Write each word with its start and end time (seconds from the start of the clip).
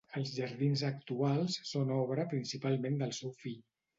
Els 0.19 0.29
jardins 0.35 0.81
actuals 0.87 1.57
són 1.73 1.93
obra 1.97 2.27
principalment 2.33 2.99
del 3.05 3.13
seu 3.21 3.37
fill. 3.45 3.63